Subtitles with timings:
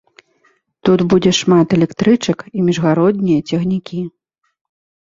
[0.87, 4.01] Тут будзе шмат электрычак і міжгароднія цягнікі.